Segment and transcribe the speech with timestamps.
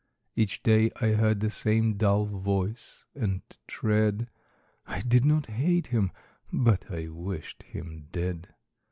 [0.35, 4.31] Each day I heard the same dull voice and tread;
[4.87, 6.11] I did not hate him:
[6.51, 8.47] but I wished him dead.